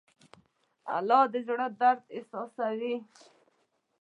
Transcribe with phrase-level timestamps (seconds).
[0.95, 2.95] الله د زړه درد احساسوي.